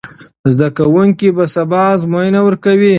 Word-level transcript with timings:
زده 0.53 0.69
کوونکي 0.77 1.27
به 1.37 1.45
سبا 1.55 1.81
ازموینه 1.93 2.39
ورکوي. 2.43 2.89